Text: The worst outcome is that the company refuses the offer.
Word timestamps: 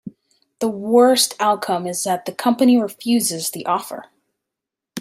The 0.61 0.67
worst 0.67 1.35
outcome 1.39 1.85
is 1.85 2.03
that 2.05 2.25
the 2.25 2.31
company 2.31 2.75
refuses 2.81 3.51
the 3.51 3.67
offer. 3.67 4.05